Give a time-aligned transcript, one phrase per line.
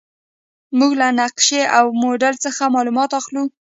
[0.77, 3.43] موږ له نقشې او موډل څخه معلومات اخلو.